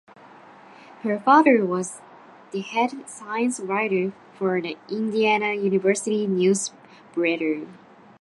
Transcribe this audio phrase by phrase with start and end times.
[1.03, 2.01] Her father was
[2.49, 6.71] the head science writer for the Indiana University news
[7.13, 7.67] bureau.